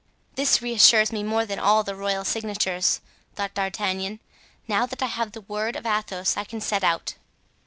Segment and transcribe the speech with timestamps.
[0.33, 3.01] "This reassures me more than all the royal signatures,"
[3.35, 4.19] thought D'Artagnan.
[4.67, 7.13] "Now that I have the word of Athos I can set out."